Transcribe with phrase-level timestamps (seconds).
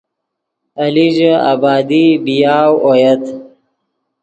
[0.81, 3.23] ایلیژے آبادی بی یاؤ اویت